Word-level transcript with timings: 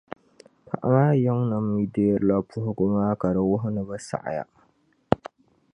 Paɣ’ 0.65 0.83
maa 0.93 1.13
yiŋnim’ 1.23 1.65
mi 1.73 1.83
deerila 1.93 2.35
puhigu 2.49 2.85
maa 2.95 3.13
ka 3.21 3.27
di 3.35 3.41
wuhi 3.49 3.69
ni 3.71 3.81
bɛ 3.87 3.95
saɣiya. 4.07 4.45